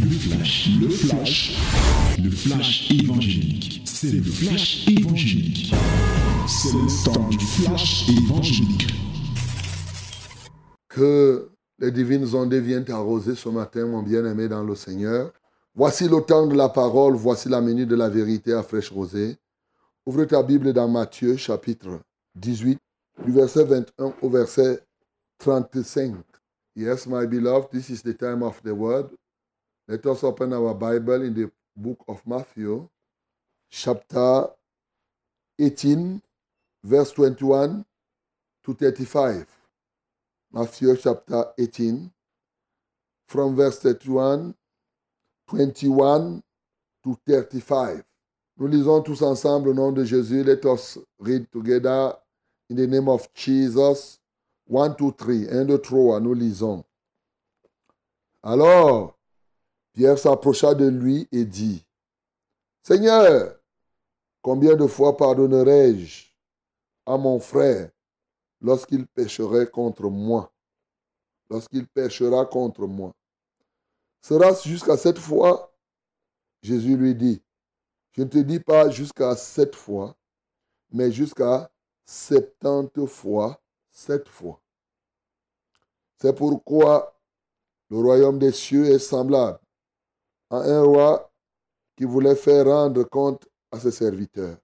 Le 0.00 0.10
flash, 0.10 0.68
le 0.80 0.88
flash, 0.88 1.56
le 2.22 2.30
flash 2.30 2.90
évangélique. 2.90 3.82
C'est 3.84 4.12
le 4.12 4.22
flash 4.22 4.86
évangélique. 4.88 5.74
C'est 6.46 6.72
le 6.72 7.04
temps 7.04 7.28
du 7.28 7.38
flash 7.38 8.08
évangélique. 8.08 8.86
Que 10.88 11.50
les 11.78 11.90
divines 11.90 12.26
ondes 12.34 12.54
viennent 12.54 12.90
arroser 12.90 13.34
ce 13.34 13.48
matin, 13.48 13.86
mon 13.86 14.02
bien-aimé 14.02 14.48
dans 14.48 14.64
le 14.64 14.74
Seigneur. 14.74 15.32
Voici 15.74 16.08
le 16.08 16.20
temps 16.20 16.46
de 16.46 16.54
la 16.54 16.68
parole, 16.68 17.14
voici 17.14 17.48
la 17.48 17.60
minute 17.60 17.88
de 17.88 17.96
la 17.96 18.08
vérité 18.08 18.52
à 18.52 18.62
fraîche 18.62 18.90
rosée. 18.90 19.36
Ouvre 20.06 20.24
ta 20.24 20.42
Bible 20.42 20.72
dans 20.72 20.88
Matthieu 20.88 21.36
chapitre 21.36 22.00
18, 22.36 22.78
du 23.24 23.32
verset 23.32 23.64
21 23.64 24.14
au 24.22 24.30
verset 24.30 24.80
35. 25.38 26.14
Yes, 26.76 27.06
my 27.06 27.26
beloved, 27.26 27.70
this 27.70 27.88
is 27.88 28.02
the 28.02 28.16
time 28.16 28.42
of 28.42 28.60
the 28.62 28.72
word. 28.72 29.08
Let 29.88 30.04
us 30.06 30.24
open 30.24 30.52
our 30.52 30.74
Bible 30.74 31.22
in 31.22 31.32
the 31.32 31.50
book 31.76 32.04
of 32.08 32.20
Matthew, 32.26 32.88
chapter 33.70 34.48
18, 35.60 36.20
verse 36.82 37.12
21 37.12 37.84
to 38.64 38.74
35. 38.74 39.46
Matthew 40.52 40.96
chapter 40.96 41.44
18, 41.56 42.10
from 43.28 43.54
verse 43.54 43.78
31, 43.78 44.56
21 45.48 46.42
to 47.04 47.18
35. 47.24 48.02
Nous 48.58 48.66
lisons 48.66 49.02
tous 49.02 49.22
ensemble 49.22 49.68
au 49.68 49.74
nom 49.74 49.92
de 49.92 50.04
Jésus. 50.04 50.42
Let 50.42 50.64
us 50.66 50.98
read 51.20 51.46
together 51.52 52.12
in 52.70 52.76
the 52.76 52.88
name 52.88 53.08
of 53.08 53.28
Jesus. 53.34 54.18
1, 54.66 54.96
2, 54.96 55.12
3. 55.12 55.46
1, 55.46 55.66
2, 55.68 55.78
3. 55.78 56.20
Nous 56.20 56.34
lisons. 56.34 56.84
Alors, 58.42 59.15
Pierre 59.96 60.18
s'approcha 60.18 60.74
de 60.74 60.88
lui 60.88 61.26
et 61.32 61.46
dit, 61.46 61.82
Seigneur, 62.82 63.58
combien 64.42 64.76
de 64.76 64.86
fois 64.86 65.16
pardonnerai-je 65.16 66.26
à 67.06 67.16
mon 67.16 67.40
frère 67.40 67.90
lorsqu'il 68.60 69.06
pécherait 69.06 69.70
contre 69.70 70.10
moi 70.10 70.52
Lorsqu'il 71.48 71.88
péchera 71.88 72.44
contre 72.44 72.86
moi? 72.86 73.14
Sera-ce 74.20 74.68
jusqu'à 74.68 74.98
cette 74.98 75.18
fois? 75.18 75.74
Jésus 76.60 76.94
lui 76.94 77.14
dit, 77.14 77.42
je 78.12 78.20
ne 78.20 78.28
te 78.28 78.38
dis 78.38 78.60
pas 78.60 78.90
jusqu'à 78.90 79.34
sept 79.34 79.74
fois, 79.74 80.14
mais 80.90 81.10
jusqu'à 81.10 81.70
septante 82.04 83.06
fois 83.06 83.62
sept 83.90 84.28
fois. 84.28 84.60
C'est 86.18 86.36
pourquoi 86.36 87.18
le 87.88 87.96
royaume 87.96 88.38
des 88.38 88.52
cieux 88.52 88.84
est 88.90 88.98
semblable 88.98 89.58
à 90.50 90.58
un 90.58 90.82
roi 90.82 91.32
qui 91.96 92.04
voulait 92.04 92.36
faire 92.36 92.66
rendre 92.66 93.04
compte 93.04 93.48
à 93.70 93.80
ses 93.80 93.90
serviteurs. 93.90 94.58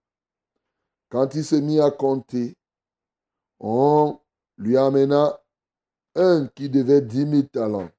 Quand 1.09 1.35
il 1.35 1.45
s'est 1.45 1.61
mis 1.61 1.81
à 1.81 1.91
compter, 1.91 2.57
on 3.61 4.19
lui 4.57 4.77
amena 4.77 5.41
un 6.15 6.47
qui 6.49 6.69
devait 6.69 7.01
dix 7.01 7.27
mille 7.27 7.49
talents. 7.49 7.91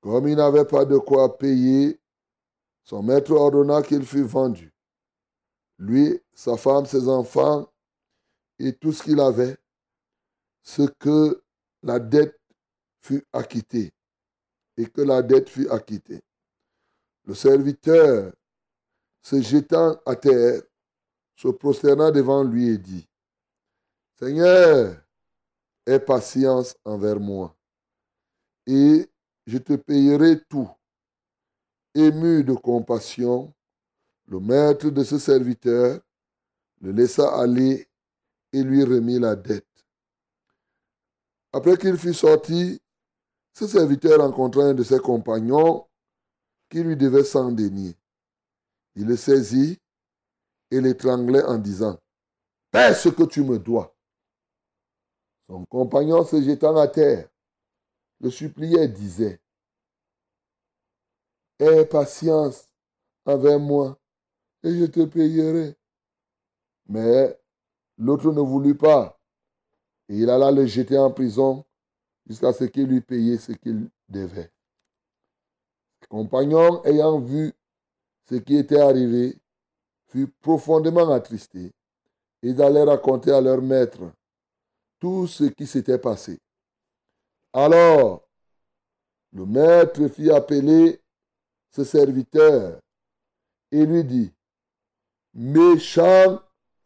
Comme 0.00 0.28
il 0.28 0.36
n'avait 0.36 0.64
pas 0.64 0.84
de 0.84 0.96
quoi 0.98 1.36
payer, 1.36 2.00
son 2.84 3.02
maître 3.02 3.32
ordonna 3.32 3.82
qu'il 3.82 4.04
fût 4.04 4.24
vendu. 4.24 4.72
Lui, 5.78 6.20
sa 6.34 6.56
femme, 6.56 6.86
ses 6.86 7.08
enfants 7.08 7.70
et 8.58 8.74
tout 8.74 8.92
ce 8.92 9.02
qu'il 9.02 9.20
avait, 9.20 9.56
ce 10.62 10.82
que 10.82 11.42
la 11.82 11.98
dette 11.98 12.38
fut 13.00 13.24
acquittée 13.32 13.92
et 14.76 14.86
que 14.86 15.00
la 15.02 15.22
dette 15.22 15.48
fut 15.48 15.68
acquittée. 15.68 16.22
Le 17.24 17.34
serviteur, 17.34 18.32
se 19.22 19.40
jetant 19.40 20.00
à 20.06 20.16
terre, 20.16 20.62
se 21.36 21.48
prosterna 21.48 22.10
devant 22.10 22.42
lui 22.42 22.68
et 22.68 22.78
dit, 22.78 23.08
Seigneur, 24.18 24.96
aie 25.86 26.00
patience 26.00 26.76
envers 26.84 27.20
moi, 27.20 27.56
et 28.66 29.08
je 29.46 29.58
te 29.58 29.74
payerai 29.74 30.42
tout. 30.48 30.70
Ému 31.94 32.44
de 32.44 32.54
compassion, 32.54 33.52
le 34.26 34.38
maître 34.38 34.90
de 34.90 35.02
ce 35.02 35.18
serviteur 35.18 36.00
le 36.80 36.92
laissa 36.92 37.28
aller 37.38 37.88
et 38.52 38.62
lui 38.62 38.82
remit 38.84 39.18
la 39.18 39.36
dette. 39.36 39.66
Après 41.52 41.76
qu'il 41.76 41.96
fut 41.96 42.14
sorti, 42.14 42.80
ce 43.52 43.66
serviteur 43.66 44.20
rencontra 44.20 44.64
un 44.64 44.74
de 44.74 44.82
ses 44.82 44.98
compagnons 44.98 45.86
qui 46.70 46.82
lui 46.82 46.96
devait 46.96 47.24
cent 47.24 47.52
deniers. 47.52 47.96
Il 48.94 49.06
le 49.06 49.16
saisit 49.16 49.78
et 50.70 50.80
l'étranglait 50.80 51.42
en 51.42 51.58
disant, 51.58 51.98
Paie 52.70 52.94
ce 52.94 53.08
que 53.08 53.24
tu 53.24 53.42
me 53.42 53.58
dois. 53.58 53.94
Son 55.48 55.64
compagnon 55.66 56.24
se 56.24 56.40
jetant 56.40 56.76
à 56.76 56.86
terre, 56.86 57.28
le 58.20 58.30
suppliait 58.30 58.88
disait, 58.88 59.40
Aie 61.58 61.84
patience 61.84 62.68
avec 63.26 63.60
moi 63.60 63.98
et 64.62 64.78
je 64.78 64.86
te 64.86 65.04
payerai. 65.04 65.76
Mais 66.86 67.38
l'autre 67.98 68.32
ne 68.32 68.40
voulut 68.40 68.76
pas 68.76 69.20
et 70.08 70.18
il 70.18 70.30
alla 70.30 70.50
le 70.50 70.66
jeter 70.66 70.98
en 70.98 71.10
prison 71.10 71.64
jusqu'à 72.26 72.52
ce 72.52 72.64
qu'il 72.64 72.86
lui 72.86 73.00
payait 73.00 73.38
ce 73.38 73.52
qu'il 73.52 73.88
devait. 74.08 74.52
Compagnons, 76.10 76.84
ayant 76.84 77.20
vu 77.20 77.52
ce 78.28 78.34
qui 78.34 78.56
était 78.56 78.80
arrivé, 78.80 79.38
furent 80.08 80.28
profondément 80.42 81.08
attristés. 81.12 81.70
Ils 82.42 82.60
allaient 82.60 82.82
raconter 82.82 83.30
à 83.30 83.40
leur 83.40 83.62
maître 83.62 84.10
tout 84.98 85.28
ce 85.28 85.44
qui 85.44 85.68
s'était 85.68 85.98
passé. 85.98 86.38
Alors, 87.52 88.28
le 89.32 89.46
maître 89.46 90.08
fit 90.08 90.30
appeler 90.30 91.00
ce 91.70 91.84
serviteur 91.84 92.80
et 93.70 93.86
lui 93.86 94.02
dit, 94.02 94.32
méchant 95.32 96.40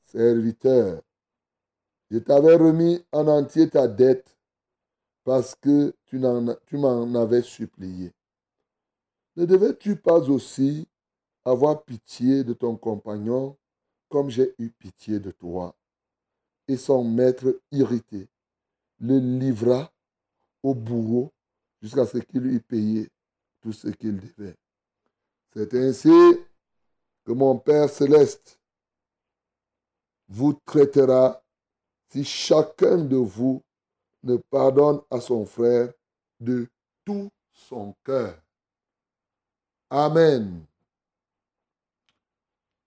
serviteur, 0.04 1.00
je 2.10 2.18
t'avais 2.18 2.56
remis 2.56 3.02
en 3.10 3.26
entier 3.26 3.70
ta 3.70 3.88
dette 3.88 4.36
parce 5.24 5.54
que 5.54 5.94
tu 6.04 6.18
m'en 6.18 7.14
avais 7.14 7.42
supplié. 7.42 8.12
Ne 9.36 9.46
devais-tu 9.46 9.96
pas 9.96 10.20
aussi 10.30 10.86
avoir 11.44 11.84
pitié 11.84 12.44
de 12.44 12.52
ton 12.52 12.76
compagnon 12.76 13.56
comme 14.08 14.30
j'ai 14.30 14.54
eu 14.58 14.70
pitié 14.70 15.18
de 15.18 15.30
toi? 15.32 15.74
Et 16.68 16.76
son 16.76 17.04
maître 17.04 17.60
irrité 17.72 18.28
le 19.00 19.18
livra 19.18 19.92
au 20.62 20.74
bourreau 20.74 21.32
jusqu'à 21.82 22.06
ce 22.06 22.18
qu'il 22.18 22.46
eût 22.46 22.60
payé 22.60 23.10
tout 23.60 23.72
ce 23.72 23.88
qu'il 23.88 24.18
devait. 24.18 24.56
C'est 25.52 25.74
ainsi 25.74 26.10
que 27.24 27.32
mon 27.32 27.58
Père 27.58 27.90
céleste 27.90 28.60
vous 30.28 30.54
traitera 30.64 31.42
si 32.08 32.24
chacun 32.24 32.98
de 32.98 33.16
vous 33.16 33.62
ne 34.22 34.36
pardonne 34.36 35.00
à 35.10 35.20
son 35.20 35.44
frère 35.44 35.92
de 36.40 36.68
tout 37.04 37.30
son 37.52 37.94
cœur. 38.04 38.43
Amen. 39.96 40.66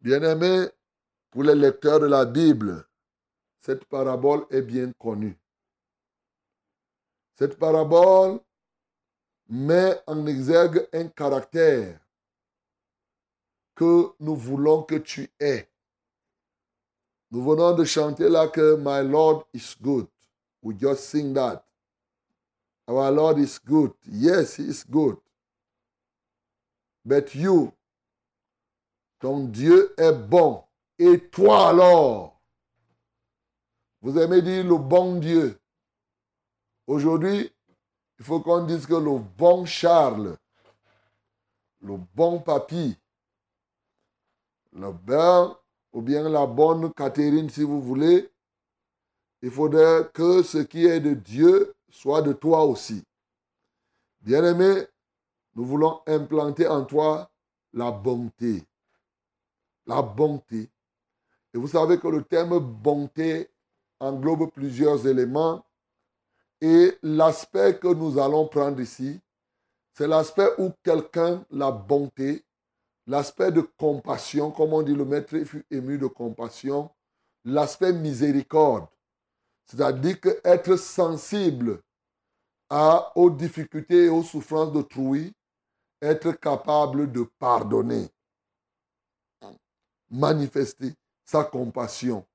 Bien-aimés, 0.01 0.67
pour 1.31 1.43
les 1.43 1.55
lecteurs 1.55 2.01
de 2.01 2.05
la 2.05 2.25
Bible, 2.25 2.85
cette 3.61 3.85
parabole 3.85 4.45
est 4.51 4.61
bien 4.61 4.91
connue. 4.99 5.37
Cette 7.35 7.57
parabole 7.57 8.41
met 9.47 9.97
en 10.05 10.25
exergue 10.25 10.85
un 10.91 11.07
caractère 11.07 11.97
que 13.73 14.11
nous 14.19 14.35
voulons 14.35 14.83
que 14.83 14.95
tu 14.95 15.31
aies. 15.39 15.69
Nous 17.31 17.41
venons 17.41 17.73
de 17.73 17.85
chanter 17.85 18.27
là 18.27 18.49
que 18.49 18.75
My 18.75 19.09
Lord 19.09 19.45
is 19.53 19.77
good. 19.81 20.07
We 20.61 20.75
just 20.77 21.05
sing 21.05 21.33
that. 21.35 21.63
Our 22.85 23.09
Lord 23.11 23.39
is 23.39 23.57
good. 23.65 23.93
Yes, 24.05 24.57
He 24.57 24.63
is 24.63 24.83
good. 24.83 25.15
But 27.07 27.33
you, 27.35 27.71
ton 29.19 29.45
Dieu 29.45 29.95
est 29.97 30.11
bon. 30.11 30.61
Et 30.99 31.29
toi 31.29 31.69
alors, 31.69 32.41
vous 34.01 34.19
aimez 34.19 34.41
dire 34.41 34.65
le 34.65 34.75
bon 34.77 35.15
Dieu? 35.15 35.57
Aujourd'hui, 36.85 37.49
il 38.19 38.25
faut 38.25 38.41
qu'on 38.41 38.65
dise 38.65 38.85
que 38.85 38.95
le 38.95 39.19
bon 39.19 39.65
Charles, 39.65 40.35
le 41.79 41.95
bon 42.13 42.41
papy, 42.41 42.97
le 44.73 44.91
bon 44.91 45.55
ou 45.93 46.01
bien 46.01 46.27
la 46.27 46.45
bonne 46.45 46.93
Catherine 46.93 47.49
si 47.49 47.63
vous 47.63 47.81
voulez, 47.81 48.29
il 49.41 49.51
faudrait 49.51 50.09
que 50.13 50.43
ce 50.43 50.57
qui 50.57 50.85
est 50.85 50.99
de 50.99 51.13
Dieu 51.13 51.73
soit 51.89 52.21
de 52.21 52.33
toi 52.33 52.65
aussi. 52.65 53.01
Bien-aimé, 54.19 54.87
nous 55.57 55.65
voulons 55.65 56.01
implanter 56.05 56.67
en 56.67 56.85
toi 56.85 57.31
la 57.73 57.89
bonté. 57.89 58.63
La 59.87 60.03
bonté. 60.03 60.69
Et 61.51 61.57
vous 61.57 61.67
savez 61.67 61.99
que 61.99 62.07
le 62.07 62.23
terme 62.23 62.59
bonté 62.59 63.49
englobe 63.99 64.51
plusieurs 64.51 65.07
éléments. 65.07 65.65
Et 66.61 66.95
l'aspect 67.01 67.79
que 67.79 67.87
nous 67.87 68.19
allons 68.19 68.47
prendre 68.47 68.79
ici, 68.79 69.19
c'est 69.93 70.07
l'aspect 70.07 70.49
où 70.59 70.71
quelqu'un, 70.83 71.43
la 71.49 71.71
bonté, 71.71 72.45
l'aspect 73.07 73.51
de 73.51 73.61
compassion, 73.61 74.51
comme 74.51 74.73
on 74.73 74.83
dit, 74.83 74.93
le 74.93 75.05
maître 75.05 75.35
fut 75.43 75.65
ému 75.71 75.97
de 75.97 76.05
compassion, 76.05 76.91
l'aspect 77.43 77.93
miséricorde, 77.93 78.87
c'est-à-dire 79.65 80.19
que 80.19 80.39
être 80.43 80.75
sensible 80.75 81.81
à, 82.69 83.11
aux 83.15 83.31
difficultés 83.31 84.05
et 84.05 84.09
aux 84.09 84.23
souffrances 84.23 84.71
d'autrui, 84.71 85.33
être 86.01 86.31
capable 86.33 87.11
de 87.11 87.23
pardonner, 87.39 88.09
manifester 90.09 90.93
sa 91.25 91.43
compassion. 91.43 92.25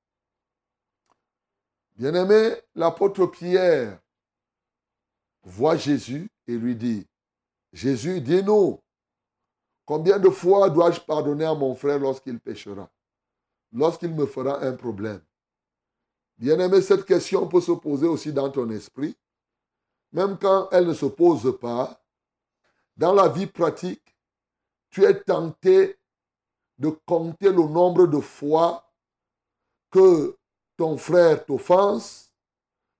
Bien-aimé, 1.95 2.55
l'apôtre 2.75 3.25
Pierre 3.27 3.99
voit 5.43 5.77
Jésus 5.77 6.29
et 6.47 6.57
lui 6.57 6.75
dit, 6.75 7.07
Jésus, 7.71 8.21
dis-nous, 8.21 8.79
combien 9.85 10.19
de 10.19 10.29
fois 10.29 10.69
dois-je 10.69 10.99
pardonner 11.01 11.45
à 11.45 11.53
mon 11.53 11.75
frère 11.75 11.99
lorsqu'il 11.99 12.39
péchera, 12.39 12.89
lorsqu'il 13.71 14.13
me 14.13 14.25
fera 14.25 14.63
un 14.63 14.73
problème? 14.73 15.21
Bien-aimé, 16.37 16.81
cette 16.81 17.05
question 17.05 17.47
peut 17.47 17.61
se 17.61 17.71
poser 17.71 18.07
aussi 18.07 18.33
dans 18.33 18.49
ton 18.49 18.69
esprit, 18.69 19.15
même 20.11 20.37
quand 20.37 20.69
elle 20.71 20.87
ne 20.87 20.93
se 20.93 21.05
pose 21.05 21.57
pas. 21.59 22.02
Dans 22.95 23.13
la 23.13 23.27
vie 23.27 23.47
pratique, 23.47 24.15
tu 24.89 25.03
es 25.03 25.19
tenté 25.21 25.97
de 26.77 26.89
compter 27.05 27.49
le 27.49 27.67
nombre 27.67 28.07
de 28.07 28.19
fois 28.19 28.91
que 29.89 30.37
ton 30.77 30.97
frère 30.97 31.45
t'offense, 31.45 32.31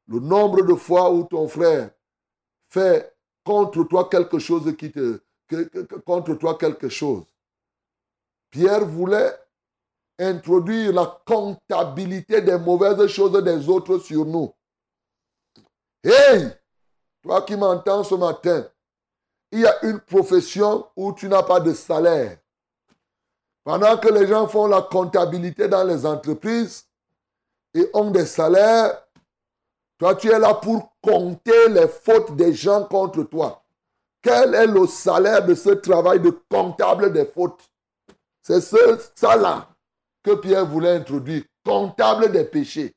le 0.08 0.20
nombre 0.20 0.62
de 0.64 0.76
fois 0.76 1.12
où 1.12 1.24
ton 1.24 1.48
frère 1.48 1.92
fait 2.70 3.16
contre 3.44 3.84
toi 3.84 4.10
quelque 4.10 4.40
chose 4.40 4.76
qui 4.78 4.92
te 4.92 5.22
contre 6.06 6.36
toi 6.36 6.58
quelque 6.58 6.90
chose. 6.90 7.26
Pierre 8.50 8.86
voulait 8.86 9.36
introduire 10.20 10.94
la 10.94 11.22
comptabilité 11.26 12.42
des 12.42 12.58
mauvaises 12.58 13.08
choses 13.08 13.44
des 13.44 13.70
autres 13.70 14.00
sur 14.00 14.26
nous. 14.26 14.54
Hey, 16.04 16.50
toi 17.22 17.42
qui 17.42 17.56
m'entends 17.56 18.04
ce 18.04 18.16
matin, 18.16 18.68
il 19.54 19.60
y 19.60 19.68
a 19.68 19.86
une 19.86 20.00
profession 20.00 20.88
où 20.96 21.14
tu 21.14 21.30
n'as 21.30 21.44
pas 21.44 21.60
de 21.60 21.74
salaire. 21.74 22.40
Pendant 23.64 23.98
que 23.98 24.10
les 24.10 24.28
gens 24.28 24.48
font 24.48 24.66
la 24.66 24.82
comptabilité 24.82 25.68
dans 25.68 25.84
les 25.84 26.08
entreprises 26.08 26.86
et 27.76 27.88
ont 27.94 28.10
des 28.10 28.26
salaires, 28.26 29.00
toi 30.00 30.16
tu 30.16 30.32
es 30.32 30.40
là 30.40 30.56
pour 30.56 30.96
compter 31.02 31.70
les 31.70 31.88
fautes 31.88 32.36
des 32.36 32.52
gens 32.52 32.86
contre 32.86 33.24
toi. 33.24 33.64
Quel 34.24 34.56
est 34.56 34.66
le 34.66 34.88
salaire 34.88 35.46
de 35.46 35.54
ce 35.54 35.70
travail 35.70 36.20
de 36.20 36.32
comptable 36.50 37.14
des 37.14 37.26
fautes? 37.26 37.70
C'est 38.42 38.60
ce, 38.62 39.00
ça 39.14 39.36
là 39.36 39.68
que 40.24 40.34
Pierre 40.34 40.66
voulait 40.66 40.96
introduire. 40.96 41.44
Comptable 41.64 42.32
des 42.32 42.46
péchés. 42.46 42.96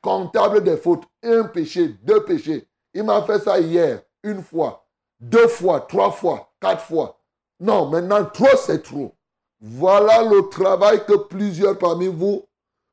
Comptable 0.00 0.62
des 0.62 0.76
fautes. 0.76 1.04
Un 1.24 1.44
péché, 1.44 1.88
deux 2.02 2.22
péchés. 2.24 2.68
Il 2.94 3.02
m'a 3.02 3.22
fait 3.22 3.40
ça 3.40 3.58
hier, 3.58 4.02
une 4.22 4.42
fois, 4.42 4.87
deux 5.20 5.48
fois, 5.48 5.80
trois 5.80 6.10
fois, 6.10 6.52
quatre 6.60 6.82
fois. 6.82 7.18
Non, 7.60 7.86
maintenant, 7.86 8.24
trop, 8.24 8.56
c'est 8.56 8.82
trop. 8.82 9.14
Voilà 9.60 10.22
le 10.22 10.48
travail 10.48 11.04
que 11.04 11.16
plusieurs 11.16 11.76
parmi 11.78 12.06
vous, 12.06 12.46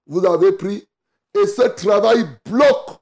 vous 0.08 0.26
avez 0.26 0.52
pris. 0.52 0.88
Et 1.34 1.46
ce 1.48 1.64
travail 1.64 2.26
bloque. 2.50 3.00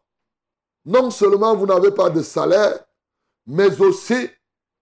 Non 0.85 1.11
seulement 1.11 1.55
vous 1.55 1.65
n'avez 1.65 1.91
pas 1.91 2.09
de 2.09 2.21
salaire, 2.21 2.77
mais 3.45 3.79
aussi 3.79 4.29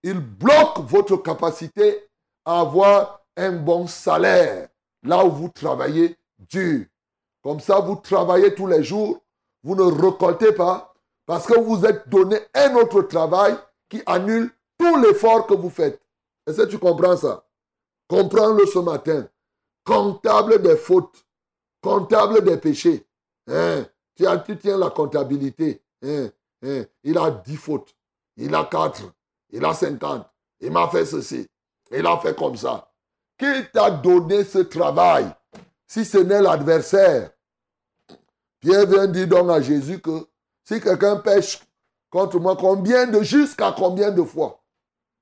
il 0.04 0.20
bloque 0.20 0.80
votre 0.80 1.18
capacité 1.18 2.10
à 2.44 2.62
avoir 2.62 3.22
un 3.38 3.52
bon 3.52 3.86
salaire 3.86 4.70
là 5.04 5.24
où 5.24 5.30
vous 5.30 5.50
travaillez 5.50 6.18
dur. 6.40 6.86
Comme 7.44 7.60
ça, 7.60 7.80
vous 7.80 7.96
travaillez 7.96 8.54
tous 8.54 8.68
les 8.68 8.84
jours, 8.84 9.20
vous 9.64 9.76
ne 9.76 9.84
récoltez 9.84 10.54
pas, 10.54 10.94
parce 11.26 11.46
que 11.46 11.60
vous 11.60 11.86
êtes 11.86 12.08
donné 12.10 12.38
un 12.54 12.76
autre 12.76 13.02
travail 13.04 13.56
qui 13.92 14.02
annule 14.06 14.50
tout 14.78 14.96
l'effort 15.02 15.46
que 15.46 15.54
vous 15.54 15.70
faites. 15.70 16.02
Est-ce 16.48 16.62
que 16.62 16.68
tu 16.68 16.80
comprends 16.80 17.18
ça? 17.18 17.46
Comprends-le 18.08 18.66
ce 18.66 18.80
matin. 18.80 19.28
Comptable 19.84 20.62
des 20.62 20.78
fautes, 20.78 21.26
comptable 21.82 22.42
des 22.44 22.58
péchés. 22.58 23.06
Hein? 23.48 23.86
Tu, 24.16 24.58
tiens 24.58 24.78
la 24.78 24.90
comptabilité. 24.90 25.84
Hein? 26.02 26.30
Hein? 26.64 26.86
Il 27.04 27.18
a 27.18 27.30
10 27.32 27.58
fautes, 27.58 27.94
il 28.38 28.56
a 28.56 28.64
4, 28.64 29.04
il 29.50 29.66
a 29.66 29.74
50, 29.74 30.26
il 30.62 30.72
m'a 30.72 30.88
fait 30.88 31.06
ceci, 31.06 31.48
il 31.92 32.06
a 32.08 32.18
fait 32.18 32.36
comme 32.36 32.56
ça. 32.56 32.90
Qui 33.38 33.70
t'a 33.74 33.92
donné 33.92 34.46
ce 34.46 34.60
travail? 34.60 35.28
Si 35.86 36.06
ce 36.06 36.20
n'est 36.20 36.42
l'adversaire 36.42 37.32
Pierre 38.62 38.86
vient 38.86 39.08
dire 39.08 39.28
donc 39.28 39.50
à 39.50 39.60
Jésus 39.60 40.00
que 40.00 40.28
si 40.64 40.80
quelqu'un 40.80 41.18
pêche 41.18 41.60
contre 42.12 42.40
moi, 42.40 42.56
combien 42.56 43.08
de, 43.08 43.24
jusqu'à 43.24 43.74
combien 43.75 44.12
de 44.12 44.22
fois? 44.22 44.62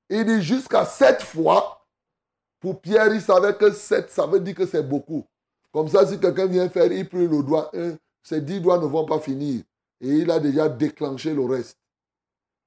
Il 0.09 0.25
dit 0.25 0.41
jusqu'à 0.41 0.86
sept 0.86 1.21
fois. 1.21 1.86
Pour 2.59 2.81
Pierre, 2.81 3.13
il 3.13 3.21
savait 3.21 3.56
que 3.56 3.71
sept, 3.71 4.09
ça 4.12 4.25
veut 4.25 4.41
dire 4.41 4.56
que 4.56 4.65
c'est 4.65 4.83
beaucoup. 4.83 5.25
Comme 5.71 5.88
ça, 5.88 6.06
si 6.06 6.19
quelqu'un 6.19 6.47
vient 6.47 6.68
faire, 6.68 6.91
il 6.91 7.07
prie 7.07 7.27
le 7.27 7.41
doigt, 7.41 7.71
ces 8.21 8.41
dix 8.41 8.59
doigts 8.59 8.80
ne 8.80 8.86
vont 8.86 9.06
pas 9.06 9.19
finir. 9.19 9.62
Et 10.01 10.09
il 10.09 10.31
a 10.31 10.39
déjà 10.39 10.68
déclenché 10.68 11.33
le 11.33 11.45
reste. 11.45 11.77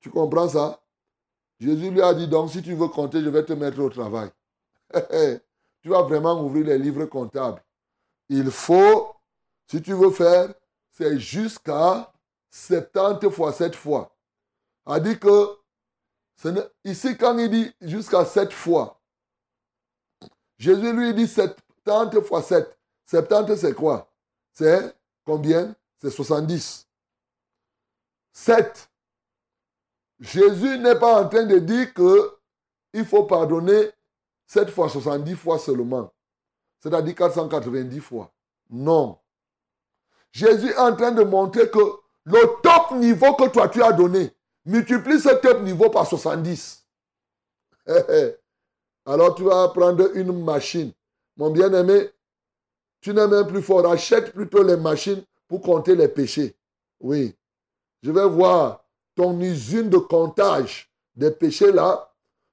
Tu 0.00 0.08
comprends 0.08 0.48
ça? 0.48 0.80
Jésus 1.58 1.90
lui 1.90 2.00
a 2.00 2.14
dit 2.14 2.26
donc, 2.26 2.50
si 2.50 2.62
tu 2.62 2.74
veux 2.74 2.88
compter, 2.88 3.20
je 3.20 3.28
vais 3.28 3.44
te 3.44 3.52
mettre 3.52 3.80
au 3.80 3.90
travail. 3.90 4.30
tu 5.82 5.88
vas 5.88 6.02
vraiment 6.02 6.42
ouvrir 6.42 6.66
les 6.66 6.78
livres 6.78 7.04
comptables. 7.04 7.62
Il 8.28 8.50
faut, 8.50 9.14
si 9.66 9.82
tu 9.82 9.92
veux 9.92 10.10
faire, 10.10 10.54
c'est 10.90 11.18
jusqu'à 11.18 12.10
70 12.50 13.30
fois 13.30 13.52
7 13.52 13.74
fois. 13.74 14.11
A 14.86 15.00
dit 15.00 15.18
que, 15.18 15.58
ici 16.84 17.16
quand 17.16 17.38
il 17.38 17.50
dit 17.50 17.72
jusqu'à 17.80 18.24
7 18.24 18.52
fois, 18.52 19.00
Jésus 20.58 20.92
lui 20.92 21.14
dit 21.14 21.28
70 21.28 22.22
fois 22.22 22.42
7. 22.42 22.78
70 23.06 23.56
c'est 23.56 23.74
quoi? 23.74 24.12
C'est 24.52 24.96
combien? 25.24 25.74
C'est 26.00 26.10
70. 26.10 26.88
7. 28.32 28.90
Jésus 30.20 30.78
n'est 30.78 30.98
pas 30.98 31.22
en 31.22 31.28
train 31.28 31.44
de 31.44 31.58
dire 31.58 31.92
que 31.92 32.38
il 32.92 33.04
faut 33.04 33.24
pardonner 33.24 33.90
7 34.46 34.70
fois 34.70 34.88
70 34.88 35.34
fois 35.34 35.58
seulement. 35.58 36.12
C'est-à-dire 36.80 37.14
490 37.14 38.00
fois. 38.00 38.32
Non. 38.70 39.18
Jésus 40.32 40.70
est 40.70 40.78
en 40.78 40.94
train 40.96 41.12
de 41.12 41.22
montrer 41.22 41.70
que 41.70 41.78
le 42.24 42.60
top 42.62 42.92
niveau 42.92 43.34
que 43.34 43.48
toi 43.48 43.68
tu 43.68 43.82
as 43.82 43.92
donné, 43.92 44.34
multiplie 44.64 45.20
ce 45.20 45.30
top 45.40 45.62
niveau 45.62 45.90
par 45.90 46.06
70. 46.06 46.84
Alors 49.06 49.34
tu 49.34 49.42
vas 49.42 49.68
prendre 49.68 50.16
une 50.16 50.44
machine. 50.44 50.92
Mon 51.36 51.50
bien-aimé, 51.50 52.10
tu 53.00 53.12
n'es 53.12 53.26
même 53.26 53.46
plus 53.46 53.62
fort. 53.62 53.90
Achète 53.90 54.32
plutôt 54.32 54.62
les 54.62 54.76
machines 54.76 55.22
pour 55.48 55.60
compter 55.62 55.96
les 55.96 56.08
péchés. 56.08 56.54
Oui. 57.00 57.34
Je 58.02 58.10
vais 58.10 58.28
voir 58.28 58.84
ton 59.14 59.38
usine 59.40 59.90
de 59.90 59.98
comptage 59.98 60.90
des 61.14 61.30
péchés 61.30 61.72
là 61.72 62.12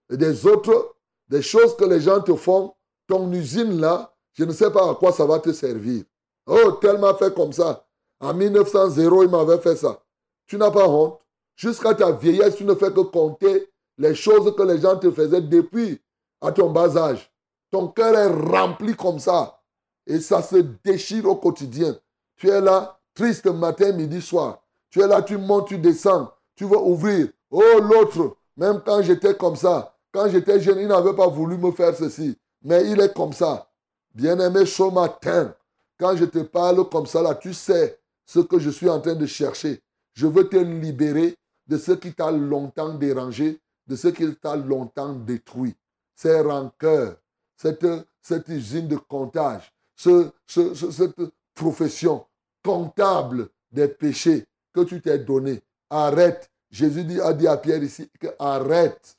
et 0.09 0.17
des 0.17 0.45
autres 0.45 0.95
des 1.29 1.41
choses 1.43 1.77
que 1.77 1.85
les 1.85 2.01
gens 2.01 2.21
te 2.21 2.35
font, 2.35 2.73
ton 3.07 3.31
usine 3.31 3.79
là, 3.79 4.13
je 4.33 4.43
ne 4.43 4.51
sais 4.51 4.71
pas 4.71 4.89
à 4.89 4.95
quoi 4.95 5.11
ça 5.11 5.25
va 5.25 5.39
te 5.39 5.53
servir. 5.53 6.03
Oh, 6.47 6.71
tel 6.81 6.97
m'a 6.97 7.13
fait 7.13 7.33
comme 7.33 7.53
ça. 7.53 7.85
En 8.19 8.33
1900, 8.33 8.95
il 8.97 9.29
m'avait 9.29 9.59
fait 9.59 9.75
ça. 9.75 10.01
Tu 10.47 10.57
n'as 10.57 10.71
pas 10.71 10.87
honte? 10.87 11.19
Jusqu'à 11.59 11.93
ta 11.93 12.13
vieillesse, 12.13 12.55
tu 12.55 12.63
ne 12.63 12.73
fais 12.73 12.89
que 12.89 13.01
compter 13.01 13.69
les 13.97 14.15
choses 14.15 14.55
que 14.55 14.63
les 14.63 14.79
gens 14.79 14.95
te 14.95 15.11
faisaient 15.11 15.41
depuis 15.41 15.99
à 16.39 16.53
ton 16.53 16.69
bas 16.69 16.95
âge. 16.95 17.29
Ton 17.69 17.89
cœur 17.89 18.15
est 18.15 18.27
rempli 18.27 18.95
comme 18.95 19.19
ça. 19.19 19.59
Et 20.07 20.21
ça 20.21 20.41
se 20.41 20.55
déchire 20.85 21.25
au 21.25 21.35
quotidien. 21.35 21.97
Tu 22.37 22.47
es 22.47 22.61
là, 22.61 22.97
triste 23.13 23.47
matin, 23.47 23.91
midi, 23.91 24.21
soir. 24.21 24.63
Tu 24.89 25.01
es 25.01 25.07
là, 25.07 25.21
tu 25.21 25.37
montes, 25.37 25.67
tu 25.67 25.77
descends. 25.77 26.31
Tu 26.55 26.63
veux 26.63 26.77
ouvrir. 26.79 27.27
Oh, 27.51 27.61
l'autre, 27.81 28.37
même 28.55 28.81
quand 28.85 29.01
j'étais 29.01 29.35
comme 29.35 29.57
ça, 29.57 29.93
quand 30.13 30.29
j'étais 30.29 30.61
jeune, 30.61 30.79
il 30.79 30.87
n'avait 30.87 31.13
pas 31.13 31.27
voulu 31.27 31.57
me 31.57 31.71
faire 31.71 31.93
ceci. 31.93 32.37
Mais 32.63 32.89
il 32.89 33.01
est 33.01 33.13
comme 33.13 33.33
ça. 33.33 33.67
Bien-aimé, 34.15 34.65
ce 34.65 34.83
matin, 34.83 35.53
quand 35.99 36.15
je 36.15 36.23
te 36.23 36.39
parle 36.39 36.87
comme 36.87 37.05
ça, 37.05 37.35
tu 37.35 37.53
sais 37.53 37.99
ce 38.25 38.39
que 38.39 38.59
je 38.59 38.69
suis 38.69 38.89
en 38.89 39.01
train 39.01 39.15
de 39.15 39.25
chercher. 39.25 39.81
Je 40.13 40.25
veux 40.25 40.47
te 40.47 40.55
libérer 40.55 41.35
de 41.69 41.77
ce 41.77 41.91
qui 41.91 42.13
t'a 42.13 42.31
longtemps 42.31 42.95
dérangé, 42.95 43.61
de 43.85 43.95
ce 43.95 44.07
qu'il 44.07 44.35
t'a 44.35 44.55
longtemps 44.55 45.13
détruit. 45.13 45.75
Ces 46.15 46.41
rancœurs, 46.41 47.17
cette, 47.55 48.47
usine 48.47 48.87
de 48.87 48.97
comptage, 48.97 49.71
ce, 49.95 50.31
cette 50.47 51.15
profession 51.53 52.25
comptable 52.63 53.49
des 53.71 53.87
péchés 53.87 54.45
que 54.73 54.81
tu 54.81 54.99
t'es 54.99 55.19
donné. 55.19 55.61
Arrête. 55.89 56.49
Jésus 56.71 57.03
dit, 57.03 57.21
a 57.21 57.33
dit 57.33 57.47
à 57.47 57.57
Pierre 57.57 57.83
ici 57.83 58.09
que 58.19 58.27
arrête. 58.39 59.15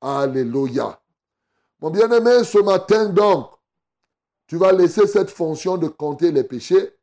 Alléluia. 0.00 1.00
Mon 1.80 1.90
bien-aimé, 1.90 2.44
ce 2.44 2.58
matin 2.58 3.08
donc, 3.10 3.50
tu 4.46 4.56
vas 4.56 4.72
laisser 4.72 5.06
cette 5.06 5.30
fonction 5.30 5.76
de 5.76 5.88
compter 5.88 6.32
les 6.32 6.44
péchés. 6.44 6.94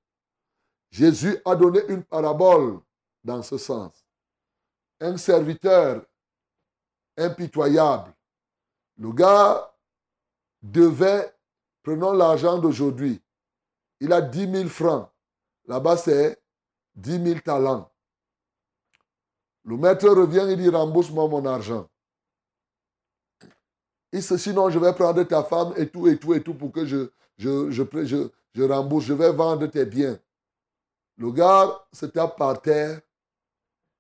Jésus 0.92 1.38
a 1.46 1.56
donné 1.56 1.82
une 1.88 2.04
parabole 2.04 2.80
dans 3.24 3.44
ce 3.44 3.58
sens. 3.58 4.06
Un 5.00 5.18
serviteur 5.18 6.06
impitoyable. 7.18 8.14
Le 8.98 9.12
gars 9.12 9.74
devait, 10.62 11.34
prenons 11.84 12.12
l'argent 12.12 12.58
d'aujourd'hui, 12.58 13.22
il 14.00 14.12
a 14.14 14.22
10 14.22 14.52
000 14.52 14.70
francs. 14.70 15.10
Là-bas, 15.66 15.98
c'est 15.98 16.42
10 16.96 17.24
000 17.24 17.40
talents. 17.40 17.92
Le 19.64 19.78
maître 19.78 20.10
revient, 20.10 20.48
il 20.50 20.58
dit, 20.58 20.70
rembourse-moi 20.70 21.28
mon 21.28 21.46
argent. 21.46 21.88
Il 24.12 24.20
dit, 24.20 24.40
sinon, 24.40 24.70
je 24.70 24.80
vais 24.80 24.94
prendre 24.94 25.24
ta 25.24 25.44
femme 25.44 25.74
et 25.78 25.88
tout, 25.88 26.08
et 26.08 26.18
tout, 26.18 26.34
et 26.34 26.42
tout 26.42 26.54
pour 26.54 26.72
que 26.72 26.86
je, 26.86 27.10
je, 27.38 27.70
je, 27.70 28.64
rembourse. 28.64 29.06
Je 29.06 29.14
vais 29.14 29.32
vendre 29.32 29.68
tes 29.68 29.86
biens. 29.86 30.20
Le 31.20 31.32
gars 31.32 31.86
se 31.92 32.06
tape 32.06 32.38
par 32.38 32.62
terre. 32.62 33.02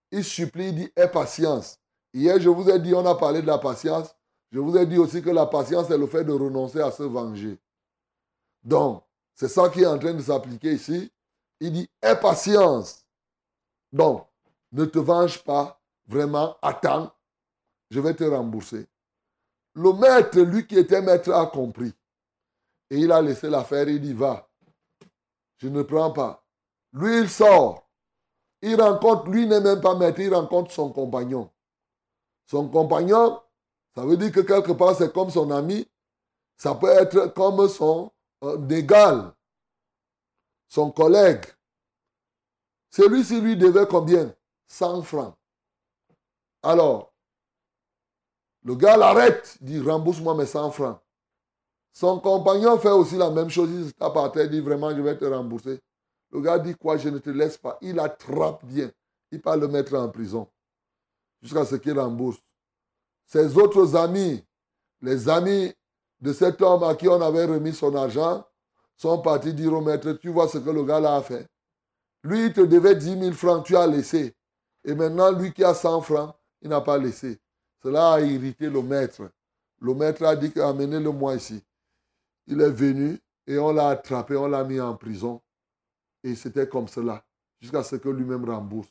Il 0.09 0.23
supplie, 0.23 0.69
il 0.69 0.75
dit, 0.75 0.91
aie 0.95 1.11
patience. 1.11 1.77
Hier, 2.13 2.39
je 2.39 2.49
vous 2.49 2.69
ai 2.69 2.79
dit, 2.79 2.93
on 2.95 3.05
a 3.05 3.13
parlé 3.13 3.41
de 3.41 3.47
la 3.47 3.57
patience. 3.57 4.15
Je 4.51 4.59
vous 4.59 4.75
ai 4.77 4.85
dit 4.85 4.97
aussi 4.97 5.21
que 5.21 5.29
la 5.29 5.45
patience 5.45 5.91
est 5.91 5.97
le 5.97 6.07
fait 6.07 6.23
de 6.23 6.31
renoncer 6.31 6.79
à 6.79 6.91
se 6.91 7.03
venger. 7.03 7.59
Donc, 8.63 9.03
c'est 9.35 9.49
ça 9.49 9.69
qui 9.69 9.81
est 9.81 9.85
en 9.85 9.99
train 9.99 10.13
de 10.13 10.21
s'appliquer 10.21 10.73
ici. 10.73 11.11
Il 11.59 11.73
dit, 11.73 11.89
aie 12.01 12.15
patience. 12.15 13.05
Donc, 13.91 14.25
ne 14.71 14.85
te 14.85 14.99
venge 14.99 15.43
pas, 15.43 15.79
vraiment, 16.07 16.57
attends, 16.61 17.11
je 17.91 17.99
vais 17.99 18.13
te 18.13 18.23
rembourser. 18.23 18.87
Le 19.75 19.91
maître, 19.91 20.39
lui 20.39 20.65
qui 20.65 20.77
était 20.77 21.01
maître, 21.01 21.33
a 21.33 21.45
compris. 21.47 21.93
Et 22.89 22.97
il 22.97 23.11
a 23.11 23.21
laissé 23.21 23.49
l'affaire, 23.49 23.89
il 23.89 23.99
dit, 23.99 24.13
va, 24.13 24.49
je 25.57 25.67
ne 25.67 25.81
prends 25.83 26.11
pas. 26.11 26.45
Lui, 26.93 27.21
il 27.21 27.29
sort. 27.29 27.87
Il 28.61 28.81
rencontre, 28.81 29.29
lui 29.29 29.47
n'est 29.47 29.61
même 29.61 29.81
pas 29.81 29.95
maître, 29.95 30.19
il 30.19 30.33
rencontre 30.33 30.71
son 30.71 30.91
compagnon. 30.91 31.49
Son 32.45 32.67
compagnon, 32.67 33.39
ça 33.95 34.03
veut 34.05 34.17
dire 34.17 34.31
que 34.31 34.41
quelque 34.41 34.71
part, 34.73 34.95
c'est 34.95 35.13
comme 35.13 35.29
son 35.29 35.49
ami. 35.51 35.87
Ça 36.57 36.75
peut 36.75 36.89
être 36.89 37.27
comme 37.33 37.67
son 37.69 38.11
euh, 38.43 38.57
son 40.67 40.91
collègue. 40.91 41.45
Celui-ci 42.91 43.41
lui 43.41 43.55
devait 43.55 43.87
combien? 43.87 44.33
100 44.67 45.01
francs. 45.03 45.35
Alors, 46.63 47.13
le 48.63 48.75
gars 48.75 48.97
l'arrête, 48.97 49.57
dit 49.61 49.79
rembourse-moi 49.79 50.35
mes 50.35 50.45
100 50.45 50.71
francs. 50.71 50.99
Son 51.93 52.19
compagnon 52.19 52.77
fait 52.77 52.91
aussi 52.91 53.15
la 53.15 53.29
même 53.29 53.49
chose. 53.49 53.69
Il 53.71 53.93
tape 53.93 54.17
à 54.17 54.29
terre, 54.29 54.49
dit 54.49 54.59
vraiment, 54.59 54.91
je 54.95 55.01
vais 55.01 55.17
te 55.17 55.25
rembourser. 55.25 55.79
Le 56.31 56.41
gars 56.41 56.59
dit 56.59 56.75
quoi, 56.75 56.97
je 56.97 57.09
ne 57.09 57.19
te 57.19 57.29
laisse 57.29 57.57
pas. 57.57 57.77
Il 57.81 57.99
attrape 57.99 58.63
bien. 58.65 58.91
Il 59.31 59.41
part 59.41 59.57
le 59.57 59.67
mettre 59.67 59.95
en 59.95 60.09
prison 60.09 60.47
jusqu'à 61.41 61.65
ce 61.65 61.75
qu'il 61.75 61.97
rembourse. 61.97 62.39
Ses 63.25 63.57
autres 63.57 63.95
amis, 63.95 64.43
les 65.01 65.29
amis 65.29 65.73
de 66.19 66.33
cet 66.33 66.61
homme 66.61 66.83
à 66.83 66.95
qui 66.95 67.07
on 67.07 67.21
avait 67.21 67.45
remis 67.45 67.73
son 67.73 67.95
argent, 67.95 68.45
sont 68.97 69.21
partis 69.21 69.53
dire 69.53 69.73
au 69.73 69.81
maître, 69.81 70.11
tu 70.13 70.29
vois 70.29 70.49
ce 70.49 70.57
que 70.57 70.69
le 70.69 70.83
gars 70.83 70.99
là 70.99 71.15
a 71.15 71.21
fait. 71.21 71.47
Lui, 72.23 72.47
il 72.47 72.53
te 72.53 72.61
devait 72.61 72.95
10 72.95 73.19
000 73.19 73.31
francs, 73.31 73.65
tu 73.65 73.77
as 73.77 73.87
laissé. 73.87 74.35
Et 74.83 74.93
maintenant, 74.93 75.31
lui 75.31 75.53
qui 75.53 75.63
a 75.63 75.73
100 75.73 76.01
francs, 76.01 76.35
il 76.61 76.69
n'a 76.69 76.81
pas 76.81 76.97
laissé. 76.97 77.39
Cela 77.81 78.13
a 78.13 78.21
irrité 78.21 78.69
le 78.69 78.81
maître. 78.81 79.29
Le 79.79 79.93
maître 79.93 80.25
a 80.25 80.35
dit 80.35 80.51
amenez-le 80.59 81.11
moi 81.11 81.35
ici. 81.35 81.63
Il 82.47 82.59
est 82.59 82.69
venu 82.69 83.17
et 83.47 83.57
on 83.57 83.71
l'a 83.71 83.89
attrapé, 83.89 84.35
on 84.35 84.47
l'a 84.47 84.65
mis 84.65 84.81
en 84.81 84.95
prison. 84.95 85.41
Et 86.23 86.35
c'était 86.35 86.67
comme 86.67 86.87
cela, 86.87 87.23
jusqu'à 87.59 87.83
ce 87.83 87.95
que 87.95 88.09
lui-même 88.09 88.45
rembourse. 88.45 88.89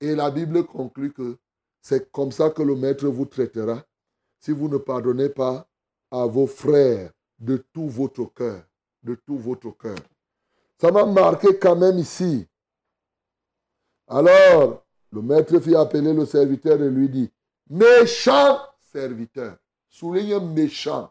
Et 0.00 0.14
la 0.14 0.30
Bible 0.30 0.64
conclut 0.64 1.12
que 1.12 1.38
c'est 1.80 2.10
comme 2.10 2.32
ça 2.32 2.50
que 2.50 2.62
le 2.62 2.74
maître 2.76 3.06
vous 3.06 3.26
traitera 3.26 3.84
si 4.38 4.52
vous 4.52 4.68
ne 4.68 4.78
pardonnez 4.78 5.28
pas 5.28 5.66
à 6.10 6.26
vos 6.26 6.46
frères 6.46 7.10
de 7.38 7.56
tout 7.72 7.88
votre 7.88 8.24
cœur. 8.26 8.62
De 9.02 9.14
tout 9.14 9.36
votre 9.36 9.70
cœur. 9.76 9.98
Ça 10.80 10.90
m'a 10.90 11.04
marqué 11.04 11.58
quand 11.58 11.76
même 11.76 11.98
ici. 11.98 12.46
Alors, 14.06 14.84
le 15.12 15.22
maître 15.22 15.58
fit 15.60 15.74
appeler 15.74 16.12
le 16.12 16.26
serviteur 16.26 16.80
et 16.82 16.90
lui 16.90 17.08
dit, 17.08 17.30
méchant 17.68 18.58
serviteur, 18.92 19.56
souligne 19.88 20.38
méchant. 20.40 21.10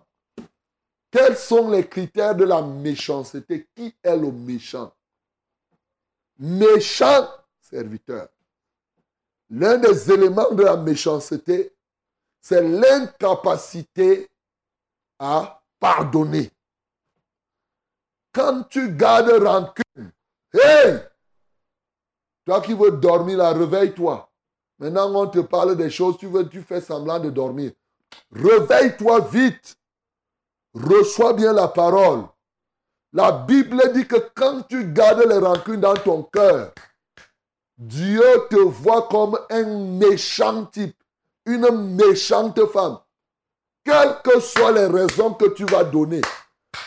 Quels 1.11 1.37
sont 1.37 1.69
les 1.69 1.87
critères 1.87 2.35
de 2.35 2.43
la 2.43 2.61
méchanceté? 2.61 3.67
Qui 3.75 3.95
est 4.01 4.17
le 4.17 4.31
méchant? 4.31 4.91
Méchant 6.45 7.29
serviteur. 7.61 8.27
L'un 9.49 9.77
des 9.77 10.11
éléments 10.11 10.51
de 10.51 10.63
la 10.63 10.75
méchanceté, 10.75 11.73
c'est 12.41 12.61
l'incapacité 12.61 14.29
à 15.17 15.63
pardonner. 15.79 16.51
Quand 18.33 18.63
tu 18.63 18.93
gardes 18.93 19.29
rancune, 19.41 20.11
hey, 20.53 20.99
toi 22.43 22.59
qui 22.59 22.73
veux 22.73 22.91
dormir 22.91 23.37
là, 23.37 23.53
réveille-toi. 23.53 24.29
Maintenant, 24.79 25.15
on 25.15 25.27
te 25.27 25.39
parle 25.39 25.77
des 25.77 25.89
choses, 25.89 26.17
tu 26.17 26.27
veux, 26.27 26.49
tu 26.49 26.61
fais 26.61 26.81
semblant 26.81 27.21
de 27.21 27.29
dormir. 27.29 27.71
Réveille-toi 28.33 29.21
vite. 29.21 29.77
Reçois 30.73 31.31
bien 31.31 31.53
la 31.53 31.69
parole. 31.69 32.25
La 33.15 33.31
Bible 33.31 33.79
dit 33.93 34.07
que 34.07 34.15
quand 34.33 34.63
tu 34.67 34.91
gardes 34.91 35.23
les 35.29 35.37
rancunes 35.37 35.81
dans 35.81 35.93
ton 35.93 36.23
cœur, 36.23 36.71
Dieu 37.77 38.23
te 38.49 38.55
voit 38.55 39.07
comme 39.07 39.37
un 39.51 39.65
méchant 39.99 40.65
type, 40.65 40.97
une 41.45 41.95
méchante 41.95 42.59
femme. 42.71 42.97
Quelles 43.85 44.17
que 44.23 44.39
soient 44.39 44.71
les 44.71 44.87
raisons 44.87 45.35
que 45.35 45.49
tu 45.49 45.63
vas 45.65 45.83
donner, 45.83 46.21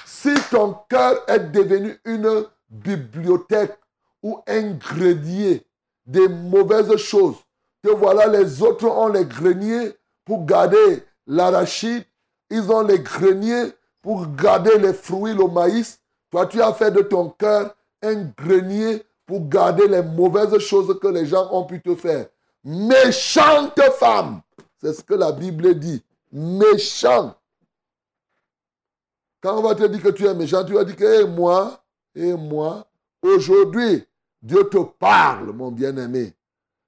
si 0.05 0.35
ton 0.51 0.75
cœur 0.89 1.23
est 1.29 1.53
devenu 1.53 1.97
une 2.05 2.47
bibliothèque 2.71 3.79
ou 4.21 4.41
un 4.49 4.73
grenier 4.73 5.65
des 6.07 6.27
mauvaises 6.27 6.97
choses, 6.97 7.37
que 7.85 7.91
voilà, 7.91 8.27
les 8.27 8.63
autres 8.63 8.87
ont 8.87 9.09
les 9.09 9.27
greniers 9.27 9.93
pour 10.25 10.45
garder 10.45 11.05
l'arachide, 11.29 12.05
ils 12.51 12.69
ont 12.73 12.83
les 12.83 12.99
greniers 12.99 13.73
pour 14.03 14.27
garder 14.35 14.77
les 14.79 14.93
fruits, 14.93 15.35
le 15.35 15.47
maïs. 15.47 16.01
Toi, 16.31 16.47
tu 16.47 16.61
as 16.61 16.73
fait 16.73 16.91
de 16.91 17.03
ton 17.03 17.31
cœur 17.31 17.75
un 18.03 18.25
grenier 18.37 19.05
pour 19.25 19.49
garder 19.49 19.89
les 19.89 20.03
mauvaises 20.03 20.59
choses 20.59 20.99
que 21.01 21.09
les 21.09 21.27
gens 21.27 21.49
ont 21.53 21.65
pu 21.65 21.81
te 21.81 21.95
faire. 21.95 22.27
Méchante 22.65 23.81
femme. 23.99 24.41
C'est 24.77 24.93
ce 24.93 25.03
que 25.03 25.15
la 25.15 25.33
Bible 25.33 25.79
dit. 25.79 26.03
Méchant. 26.33 27.35
Quand 29.41 29.59
on 29.59 29.63
va 29.63 29.75
te 29.75 29.85
dire 29.85 30.03
que 30.03 30.09
tu 30.09 30.27
es 30.27 30.35
méchant, 30.35 30.65
tu 30.65 30.75
vas 30.75 30.85
dire 30.85 30.97
que 30.97 31.25
moi, 31.25 31.81
et 32.15 32.33
moi, 32.35 32.87
aujourd'hui, 33.23 34.05
Dieu 34.43 34.69
te 34.69 34.79
parle, 34.79 35.53
mon 35.53 35.71
bien-aimé. 35.71 36.35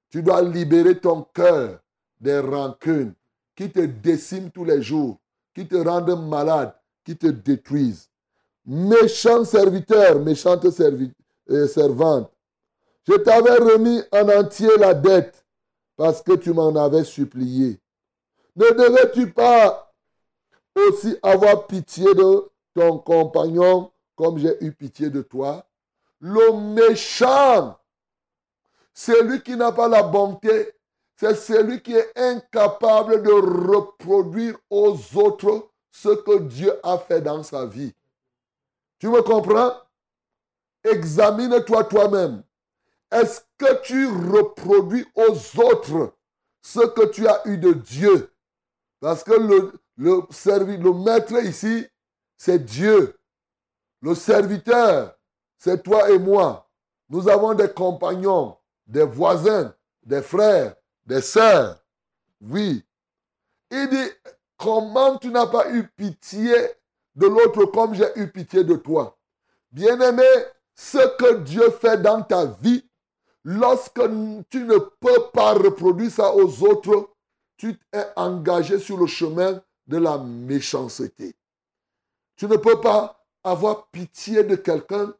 Tu 0.09 0.23
dois 0.23 0.41
libérer 0.41 0.97
ton 0.99 1.23
cœur 1.33 1.79
des 2.19 2.39
rancunes 2.39 3.13
qui 3.55 3.69
te 3.69 3.81
déciment 3.81 4.49
tous 4.49 4.65
les 4.65 4.81
jours, 4.81 5.17
qui 5.53 5.67
te 5.67 5.75
rendent 5.75 6.27
malade, 6.27 6.73
qui 7.03 7.15
te 7.15 7.27
détruisent. 7.27 8.09
Méchant 8.71 9.45
serviteur, 9.45 10.19
méchante 10.19 10.63
euh, 10.63 11.67
servante, 11.67 12.31
je 13.07 13.15
t'avais 13.15 13.55
remis 13.55 13.99
en 14.11 14.29
entier 14.29 14.69
la 14.77 14.93
dette 14.93 15.43
parce 15.97 16.21
que 16.21 16.33
tu 16.33 16.53
m'en 16.53 16.75
avais 16.75 17.03
supplié. 17.03 17.79
Ne 18.55 18.69
devais-tu 18.69 19.31
pas 19.31 19.91
aussi 20.75 21.17
avoir 21.23 21.65
pitié 21.65 22.13
de 22.13 22.47
ton 22.75 22.99
compagnon 22.99 23.91
comme 24.15 24.37
j'ai 24.37 24.63
eu 24.63 24.71
pitié 24.71 25.09
de 25.09 25.23
toi? 25.23 25.65
Le 26.19 26.53
méchant, 26.75 27.75
celui 28.93 29.41
qui 29.41 29.55
n'a 29.55 29.71
pas 29.71 29.87
la 29.87 30.03
bonté, 30.03 30.73
c'est 31.15 31.33
celui 31.33 31.81
qui 31.81 31.95
est 31.95 32.11
incapable 32.15 33.23
de 33.23 33.31
reproduire 33.31 34.59
aux 34.69 34.95
autres 35.15 35.69
ce 35.91 36.09
que 36.09 36.37
Dieu 36.37 36.71
a 36.83 36.99
fait 36.99 37.21
dans 37.21 37.41
sa 37.41 37.65
vie. 37.65 37.95
Tu 38.99 39.07
me 39.07 39.21
comprends? 39.21 39.73
Examine-toi 40.83 41.85
toi-même. 41.85 42.43
Est-ce 43.11 43.41
que 43.57 43.81
tu 43.81 44.07
reproduis 44.07 45.05
aux 45.15 45.59
autres 45.61 46.13
ce 46.61 46.79
que 46.79 47.07
tu 47.07 47.27
as 47.27 47.41
eu 47.47 47.57
de 47.57 47.73
Dieu? 47.73 48.31
Parce 48.99 49.23
que 49.23 49.33
le, 49.33 49.73
le, 49.97 50.93
maître 50.93 51.43
ici, 51.43 51.87
c'est 52.37 52.63
Dieu. 52.63 53.17
Le 54.01 54.13
serviteur, 54.15 55.17
c'est 55.57 55.83
toi 55.83 56.09
et 56.11 56.19
moi. 56.19 56.69
Nous 57.09 57.27
avons 57.27 57.53
des 57.53 57.71
compagnons, 57.71 58.57
des 58.85 59.03
voisins, 59.03 59.73
des 60.03 60.21
frères, 60.21 60.75
des 61.05 61.21
sœurs. 61.21 61.83
Oui. 62.41 62.85
Il 63.71 63.89
dit, 63.89 64.11
comment 64.57 65.17
tu 65.17 65.29
n'as 65.29 65.47
pas 65.47 65.69
eu 65.71 65.87
pitié 65.87 66.53
de 67.19 67.27
l'autre 67.27 67.65
comme 67.65 67.93
j'ai 67.93 68.07
eu 68.15 68.27
pitié 68.31 68.63
de 68.63 68.75
toi 68.75 69.17
Bien-aimé, 69.71 70.23
ce 70.73 70.97
que 71.17 71.39
Dieu 71.39 71.69
fait 71.69 72.01
dans 72.01 72.23
ta 72.23 72.45
vie, 72.45 72.83
lorsque 73.43 74.01
tu 74.49 74.63
ne 74.63 74.77
peux 74.77 75.29
pas 75.31 75.53
reproduire 75.53 76.09
ça 76.09 76.33
aux 76.33 76.63
autres, 76.63 77.09
tu 77.57 77.75
es 77.93 78.05
engagé 78.15 78.79
sur 78.79 78.97
le 78.97 79.05
chemin 79.05 79.61
de 79.85 79.97
la 79.97 80.17
méchanceté. 80.17 81.35
Tu 82.35 82.47
ne 82.47 82.55
peux 82.55 82.79
pas 82.81 83.23
avoir 83.43 83.87
pitié 83.87 84.43
de 84.43 84.55
quelqu'un 84.55 85.13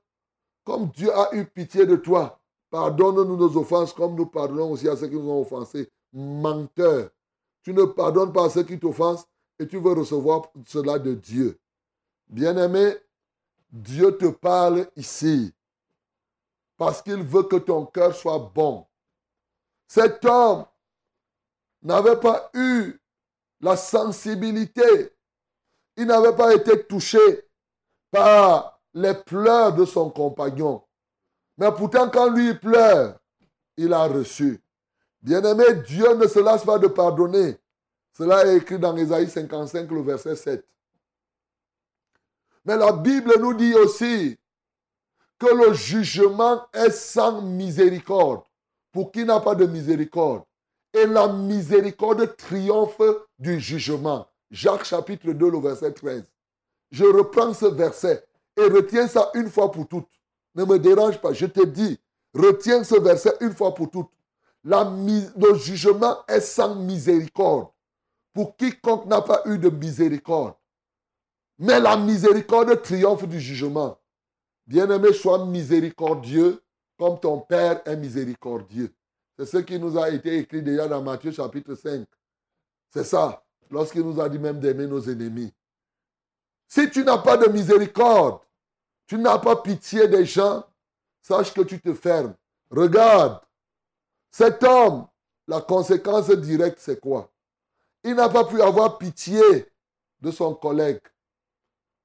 comme 0.63 0.89
Dieu 0.89 1.11
a 1.13 1.35
eu 1.35 1.45
pitié 1.45 1.85
de 1.85 1.95
toi. 1.95 2.39
Pardonne-nous 2.69 3.35
nos 3.35 3.57
offenses 3.57 3.93
comme 3.93 4.15
nous 4.15 4.27
pardonnons 4.27 4.71
aussi 4.71 4.87
à 4.87 4.95
ceux 4.95 5.07
qui 5.07 5.15
nous 5.15 5.29
ont 5.29 5.41
offensés. 5.41 5.89
Menteur. 6.13 7.09
Tu 7.63 7.73
ne 7.73 7.83
pardonnes 7.83 8.31
pas 8.31 8.45
à 8.45 8.49
ceux 8.49 8.63
qui 8.63 8.79
t'offensent 8.79 9.27
et 9.59 9.67
tu 9.67 9.77
veux 9.77 9.93
recevoir 9.93 10.43
cela 10.65 10.97
de 10.99 11.13
Dieu. 11.13 11.59
Bien-aimé, 12.29 12.95
Dieu 13.71 14.17
te 14.17 14.27
parle 14.27 14.87
ici 14.95 15.53
parce 16.77 17.01
qu'il 17.01 17.21
veut 17.23 17.43
que 17.43 17.57
ton 17.57 17.85
cœur 17.85 18.15
soit 18.15 18.51
bon. 18.53 18.87
Cet 19.87 20.23
homme 20.23 20.65
n'avait 21.81 22.19
pas 22.19 22.49
eu 22.53 22.99
la 23.59 23.75
sensibilité. 23.75 25.13
Il 25.97 26.05
n'avait 26.05 26.35
pas 26.35 26.53
été 26.53 26.85
touché 26.85 27.19
par 28.11 28.79
les 28.93 29.13
pleurs 29.13 29.73
de 29.73 29.85
son 29.85 30.09
compagnon. 30.09 30.83
Mais 31.57 31.71
pourtant, 31.71 32.09
quand 32.09 32.29
lui 32.29 32.53
pleure, 32.53 33.19
il 33.75 33.91
a 33.91 34.05
reçu. 34.05 34.61
Bien-aimé, 35.21 35.65
Dieu 35.85 36.15
ne 36.15 36.27
se 36.27 36.39
lasse 36.39 36.63
pas 36.63 36.79
de 36.79 36.87
pardonner. 36.87 37.57
Cela 38.13 38.45
est 38.45 38.57
écrit 38.57 38.79
dans 38.79 38.95
Ésaïe 38.95 39.29
55, 39.29 39.89
le 39.91 40.01
verset 40.01 40.35
7. 40.35 40.65
Mais 42.69 42.77
la 42.77 42.91
Bible 42.91 43.33
nous 43.39 43.55
dit 43.55 43.73
aussi 43.73 44.37
que 45.39 45.47
le 45.47 45.73
jugement 45.73 46.61
est 46.71 46.91
sans 46.91 47.41
miséricorde. 47.41 48.43
Pour 48.91 49.11
qui 49.11 49.25
n'a 49.25 49.39
pas 49.39 49.55
de 49.55 49.65
miséricorde? 49.65 50.43
Et 50.93 51.07
la 51.07 51.29
miséricorde 51.29 52.35
triomphe 52.35 53.01
du 53.39 53.59
jugement. 53.59 54.27
Jacques 54.51 54.85
chapitre 54.85 55.31
2, 55.31 55.49
le 55.49 55.57
verset 55.57 55.93
13. 55.93 56.31
Je 56.91 57.05
reprends 57.05 57.55
ce 57.55 57.65
verset 57.65 58.23
et 58.55 58.65
retiens 58.65 59.07
ça 59.07 59.31
une 59.33 59.49
fois 59.49 59.71
pour 59.71 59.87
toutes. 59.87 60.05
Ne 60.53 60.63
me 60.63 60.77
dérange 60.77 61.19
pas, 61.19 61.33
je 61.33 61.47
te 61.47 61.65
dis, 61.65 61.99
retiens 62.35 62.83
ce 62.83 62.99
verset 62.99 63.33
une 63.41 63.55
fois 63.55 63.73
pour 63.73 63.89
toutes. 63.89 64.11
Le 64.63 65.55
jugement 65.55 66.17
est 66.27 66.41
sans 66.41 66.75
miséricorde 66.75 67.69
pour 68.31 68.55
quiconque 68.57 69.07
n'a 69.07 69.21
pas 69.23 69.41
eu 69.45 69.57
de 69.57 69.71
miséricorde. 69.71 70.53
Mais 71.59 71.79
la 71.79 71.97
miséricorde 71.97 72.81
triomphe 72.81 73.27
du 73.27 73.39
jugement. 73.39 73.99
Bien-aimé, 74.65 75.11
sois 75.13 75.45
miséricordieux 75.45 76.61
comme 76.97 77.19
ton 77.19 77.39
Père 77.39 77.81
est 77.85 77.97
miséricordieux. 77.97 78.93
C'est 79.37 79.45
ce 79.45 79.57
qui 79.57 79.77
nous 79.77 79.97
a 79.97 80.09
été 80.09 80.37
écrit 80.37 80.61
déjà 80.61 80.87
dans 80.87 81.01
Matthieu 81.01 81.31
chapitre 81.31 81.75
5. 81.75 82.05
C'est 82.91 83.03
ça, 83.03 83.43
lorsqu'il 83.69 84.01
nous 84.01 84.19
a 84.19 84.29
dit 84.29 84.39
même 84.39 84.59
d'aimer 84.59 84.87
nos 84.87 85.01
ennemis. 85.01 85.53
Si 86.67 86.89
tu 86.89 87.03
n'as 87.03 87.17
pas 87.17 87.37
de 87.37 87.47
miséricorde, 87.49 88.41
tu 89.07 89.17
n'as 89.17 89.39
pas 89.39 89.55
pitié 89.57 90.07
des 90.07 90.25
gens, 90.25 90.63
sache 91.21 91.53
que 91.53 91.61
tu 91.61 91.79
te 91.81 91.93
fermes. 91.93 92.35
Regarde, 92.69 93.41
cet 94.29 94.63
homme, 94.63 95.07
la 95.47 95.61
conséquence 95.61 96.29
directe, 96.29 96.79
c'est 96.79 96.99
quoi? 96.99 97.31
Il 98.03 98.15
n'a 98.15 98.29
pas 98.29 98.45
pu 98.45 98.61
avoir 98.61 98.97
pitié 98.97 99.41
de 100.21 100.31
son 100.31 100.53
collègue. 100.53 101.01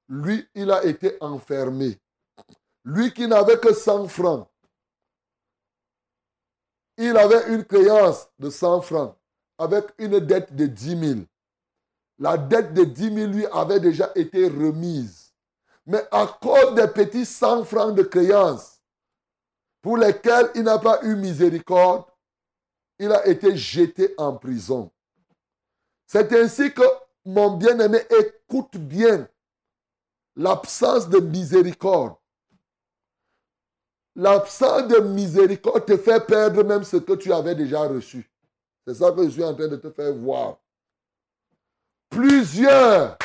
Lui, 0.08 0.46
il 0.54 0.70
a 0.70 0.84
été 0.84 1.16
enfermé. 1.20 1.98
Lui 2.84 3.12
qui 3.12 3.26
n'avait 3.26 3.58
que 3.58 3.72
100 3.72 4.08
francs, 4.08 4.48
il 6.96 7.16
avait 7.16 7.52
une 7.54 7.64
créance 7.64 8.28
de 8.38 8.50
100 8.50 8.82
francs 8.82 9.16
avec 9.58 9.86
une 9.98 10.20
dette 10.20 10.54
de 10.54 10.66
10 10.66 11.00
000. 11.16 11.20
La 12.18 12.36
dette 12.36 12.74
de 12.74 12.84
10 12.84 13.14
000 13.14 13.32
lui 13.32 13.46
avait 13.46 13.80
déjà 13.80 14.12
été 14.14 14.46
remise. 14.46 15.32
Mais 15.86 16.02
à 16.10 16.26
cause 16.26 16.74
des 16.74 16.88
petits 16.88 17.26
100 17.26 17.64
francs 17.64 17.94
de 17.94 18.02
créance 18.02 18.80
pour 19.82 19.96
lesquels 19.96 20.50
il 20.54 20.62
n'a 20.62 20.78
pas 20.78 21.02
eu 21.02 21.14
miséricorde, 21.16 22.04
il 22.98 23.10
a 23.12 23.26
été 23.26 23.56
jeté 23.56 24.14
en 24.16 24.36
prison. 24.36 24.90
C'est 26.06 26.32
ainsi 26.32 26.72
que, 26.72 26.82
mon 27.24 27.56
bien-aimé, 27.56 27.98
écoute 28.18 28.76
bien 28.76 29.28
l'absence 30.36 31.08
de 31.08 31.18
miséricorde 31.20 32.16
L'absence 34.16 34.86
de 34.86 35.00
miséricorde 35.00 35.86
te 35.86 35.96
fait 35.96 36.24
perdre 36.24 36.62
même 36.62 36.84
ce 36.84 36.98
que 36.98 37.14
tu 37.14 37.32
avais 37.32 37.54
déjà 37.54 37.80
reçu. 37.80 38.30
C'est 38.86 38.94
ça 38.94 39.10
que 39.10 39.24
je 39.24 39.30
suis 39.30 39.44
en 39.44 39.54
train 39.54 39.66
de 39.66 39.76
te 39.76 39.90
faire 39.90 40.14
voir. 40.14 40.58
Plusieurs 42.10 43.18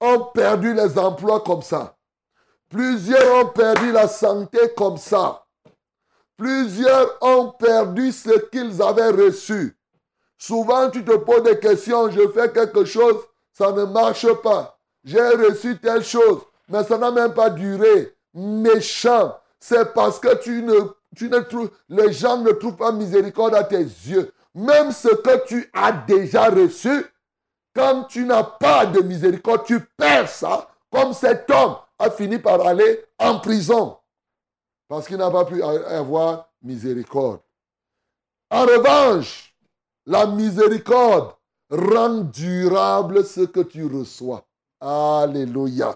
ont 0.00 0.24
perdu 0.34 0.74
les 0.74 0.98
emplois 0.98 1.40
comme 1.40 1.62
ça. 1.62 1.96
Plusieurs 2.68 3.44
ont 3.44 3.48
perdu 3.50 3.92
la 3.92 4.08
santé 4.08 4.58
comme 4.76 4.96
ça. 4.96 5.46
Plusieurs 6.36 7.18
ont 7.22 7.50
perdu 7.52 8.10
ce 8.10 8.36
qu'ils 8.48 8.82
avaient 8.82 9.10
reçu. 9.10 9.78
Souvent, 10.38 10.90
tu 10.90 11.04
te 11.04 11.16
poses 11.18 11.42
des 11.42 11.58
questions, 11.60 12.10
je 12.10 12.28
fais 12.30 12.50
quelque 12.50 12.84
chose, 12.84 13.16
ça 13.52 13.70
ne 13.72 13.84
marche 13.84 14.32
pas. 14.42 14.79
J'ai 15.04 15.28
reçu 15.28 15.78
telle 15.78 16.04
chose, 16.04 16.42
mais 16.68 16.84
ça 16.84 16.98
n'a 16.98 17.10
même 17.10 17.34
pas 17.34 17.50
duré 17.50 18.14
méchant, 18.34 19.36
c'est 19.58 19.92
parce 19.92 20.18
que 20.18 20.36
tu 20.36 20.62
ne, 20.62 20.74
tu 21.16 21.28
ne 21.28 21.40
trouves, 21.40 21.70
les 21.88 22.12
gens 22.12 22.38
ne 22.38 22.52
trouvent 22.52 22.76
pas 22.76 22.92
miséricorde 22.92 23.54
à 23.54 23.64
tes 23.64 23.82
yeux. 23.82 24.32
Même 24.54 24.92
ce 24.92 25.08
que 25.08 25.46
tu 25.46 25.70
as 25.72 25.92
déjà 25.92 26.48
reçu, 26.48 27.06
quand 27.74 28.04
tu 28.04 28.24
n'as 28.24 28.42
pas 28.42 28.86
de 28.86 29.00
miséricorde, 29.00 29.64
tu 29.64 29.80
perds 29.80 30.28
ça, 30.28 30.68
comme 30.90 31.12
cet 31.12 31.50
homme 31.50 31.76
a 31.98 32.10
fini 32.10 32.38
par 32.38 32.60
aller 32.66 33.04
en 33.18 33.38
prison. 33.38 33.96
Parce 34.88 35.06
qu'il 35.06 35.18
n'a 35.18 35.30
pas 35.30 35.44
pu 35.44 35.62
avoir 35.62 36.48
miséricorde. 36.62 37.40
En 38.50 38.62
revanche, 38.62 39.54
la 40.06 40.26
miséricorde 40.26 41.34
rend 41.70 42.22
durable 42.22 43.24
ce 43.24 43.42
que 43.42 43.60
tu 43.60 43.86
reçois. 43.86 44.44
Alléluia. 44.80 45.94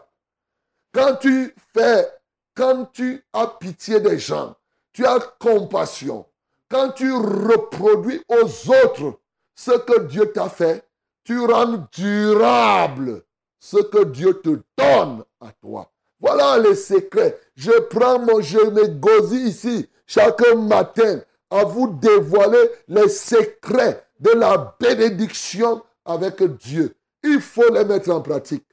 Quand 0.92 1.16
tu 1.16 1.54
fais 1.72 2.08
quand 2.54 2.86
tu 2.92 3.22
as 3.32 3.48
pitié 3.48 4.00
des 4.00 4.18
gens, 4.18 4.54
tu 4.92 5.04
as 5.04 5.18
compassion, 5.40 6.24
quand 6.70 6.90
tu 6.90 7.12
reproduis 7.12 8.22
aux 8.28 8.70
autres 8.70 9.18
ce 9.54 9.72
que 9.72 10.02
Dieu 10.02 10.32
t'a 10.32 10.48
fait, 10.48 10.84
tu 11.24 11.38
rends 11.40 11.86
durable 11.92 13.22
ce 13.58 13.78
que 13.78 14.04
Dieu 14.04 14.40
te 14.40 14.60
donne 14.76 15.24
à 15.40 15.50
toi. 15.60 15.90
Voilà 16.20 16.58
les 16.58 16.74
secrets. 16.74 17.38
Je 17.56 17.72
prends 17.90 18.18
mon, 18.18 18.40
je 18.40 18.58
me 18.58 19.46
ici 19.48 19.88
chaque 20.06 20.42
matin 20.54 21.20
à 21.50 21.64
vous 21.64 21.88
dévoiler 21.88 22.70
les 22.88 23.08
secrets 23.08 24.04
de 24.20 24.30
la 24.30 24.76
bénédiction 24.78 25.82
avec 26.04 26.42
Dieu. 26.58 26.94
Il 27.22 27.40
faut 27.40 27.72
les 27.72 27.84
mettre 27.84 28.10
en 28.10 28.20
pratique. 28.20 28.64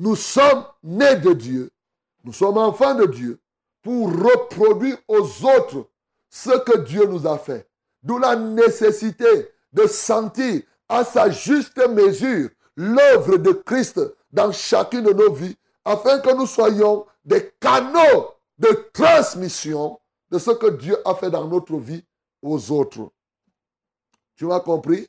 Nous 0.00 0.16
sommes 0.16 0.64
nés 0.82 1.16
de 1.16 1.34
Dieu. 1.34 1.70
Nous 2.24 2.32
sommes 2.32 2.56
enfants 2.56 2.94
de 2.94 3.04
Dieu 3.04 3.38
pour 3.82 4.08
reproduire 4.08 4.96
aux 5.06 5.44
autres 5.44 5.90
ce 6.30 6.58
que 6.60 6.78
Dieu 6.78 7.04
nous 7.04 7.26
a 7.26 7.36
fait. 7.36 7.68
D'où 8.02 8.16
la 8.16 8.34
nécessité 8.34 9.50
de 9.74 9.86
sentir 9.86 10.62
à 10.88 11.04
sa 11.04 11.28
juste 11.28 11.76
mesure 11.86 12.48
l'œuvre 12.76 13.36
de 13.36 13.52
Christ 13.52 14.00
dans 14.32 14.50
chacune 14.52 15.04
de 15.04 15.12
nos 15.12 15.34
vies, 15.34 15.58
afin 15.84 16.18
que 16.20 16.34
nous 16.34 16.46
soyons 16.46 17.04
des 17.22 17.52
canaux 17.60 18.30
de 18.56 18.88
transmission 18.94 20.00
de 20.30 20.38
ce 20.38 20.52
que 20.52 20.70
Dieu 20.70 20.96
a 21.06 21.14
fait 21.14 21.30
dans 21.30 21.46
notre 21.46 21.76
vie 21.76 22.06
aux 22.40 22.72
autres. 22.72 23.12
Tu 24.34 24.46
m'as 24.46 24.60
compris? 24.60 25.06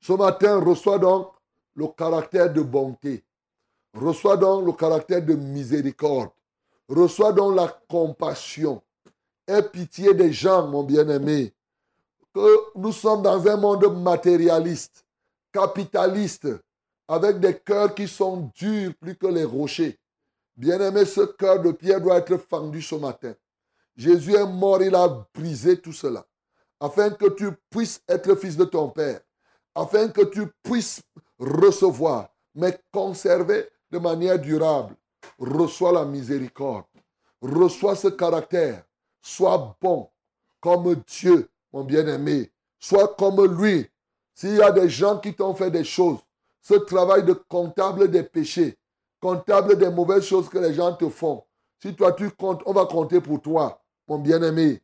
Ce 0.00 0.14
matin, 0.14 0.60
reçois 0.60 0.98
donc 0.98 1.30
le 1.74 1.88
caractère 1.88 2.50
de 2.50 2.62
bonté. 2.62 3.22
Reçois 4.00 4.36
donc 4.36 4.64
le 4.64 4.72
caractère 4.72 5.22
de 5.22 5.34
miséricorde. 5.34 6.30
Reçois 6.88 7.32
donc 7.32 7.56
la 7.56 7.68
compassion. 7.88 8.80
Aie 9.46 9.62
pitié 9.62 10.14
des 10.14 10.32
gens, 10.32 10.66
mon 10.68 10.84
bien-aimé. 10.84 11.52
que 12.32 12.78
nous 12.78 12.92
sommes 12.92 13.22
dans 13.22 13.48
un 13.48 13.56
monde 13.56 14.00
matérialiste, 14.00 15.04
capitaliste, 15.52 16.48
avec 17.08 17.40
des 17.40 17.58
cœurs 17.58 17.94
qui 17.94 18.06
sont 18.06 18.52
durs 18.54 18.92
plus 19.00 19.16
que 19.16 19.26
les 19.26 19.44
rochers. 19.44 19.98
Bien-aimé, 20.56 21.04
ce 21.04 21.22
cœur 21.22 21.60
de 21.60 21.72
pierre 21.72 22.00
doit 22.00 22.18
être 22.18 22.36
fendu 22.36 22.82
ce 22.82 22.94
matin. 22.94 23.34
Jésus 23.96 24.34
est 24.34 24.46
mort, 24.46 24.82
il 24.82 24.94
a 24.94 25.26
brisé 25.34 25.80
tout 25.80 25.92
cela, 25.92 26.24
afin 26.78 27.10
que 27.10 27.30
tu 27.30 27.50
puisses 27.70 28.00
être 28.08 28.36
fils 28.36 28.56
de 28.56 28.64
ton 28.64 28.90
Père, 28.90 29.20
afin 29.74 30.08
que 30.08 30.24
tu 30.24 30.46
puisses 30.62 31.02
recevoir, 31.38 32.28
mais 32.54 32.78
conserver 32.92 33.68
de 33.90 33.98
manière 33.98 34.38
durable. 34.38 34.94
Reçois 35.38 35.92
la 35.92 36.04
miséricorde, 36.04 36.84
reçois 37.40 37.96
ce 37.96 38.08
caractère, 38.08 38.84
sois 39.20 39.76
bon 39.80 40.08
comme 40.60 41.02
Dieu, 41.06 41.48
mon 41.72 41.84
bien-aimé, 41.84 42.50
sois 42.78 43.14
comme 43.16 43.44
lui. 43.44 43.88
S'il 44.34 44.56
y 44.56 44.62
a 44.62 44.70
des 44.70 44.88
gens 44.88 45.18
qui 45.18 45.34
t'ont 45.34 45.54
fait 45.54 45.70
des 45.70 45.84
choses, 45.84 46.18
ce 46.60 46.74
travail 46.74 47.24
de 47.24 47.32
comptable 47.32 48.10
des 48.10 48.22
péchés, 48.22 48.76
comptable 49.20 49.76
des 49.76 49.90
mauvaises 49.90 50.24
choses 50.24 50.48
que 50.48 50.58
les 50.58 50.74
gens 50.74 50.94
te 50.94 51.08
font, 51.08 51.44
si 51.82 51.94
toi 51.94 52.12
tu 52.12 52.30
comptes, 52.30 52.62
on 52.66 52.72
va 52.72 52.86
compter 52.86 53.20
pour 53.20 53.40
toi, 53.40 53.80
mon 54.08 54.18
bien-aimé. 54.18 54.80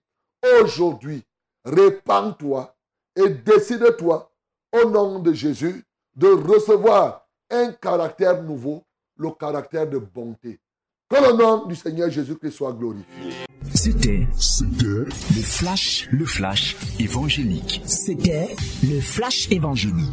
Aujourd'hui, 0.61 1.25
répands-toi 1.65 2.75
et 3.17 3.29
décide-toi, 3.29 4.31
au 4.73 4.91
nom 4.91 5.19
de 5.21 5.33
Jésus, 5.33 5.85
de 6.17 6.29
recevoir 6.29 7.27
un 7.51 7.73
caractère 7.73 8.43
nouveau, 8.43 8.85
le 9.17 9.31
caractère 9.31 9.89
de 9.89 9.99
bonté. 9.99 10.59
Que 11.09 11.17
le 11.17 11.37
nom 11.37 11.67
du 11.67 11.77
Seigneur 11.77 12.11
Jésus-Christ 12.11 12.53
soit 12.53 12.73
glorifié. 12.73 13.33
C'était 13.75 14.27
le 14.83 15.07
flash, 15.43 16.09
le 16.11 16.25
flash 16.25 16.77
évangélique. 16.99 17.83
C'était 17.85 18.55
le 18.83 19.01
flash 19.01 19.51
évangélique. 19.51 20.09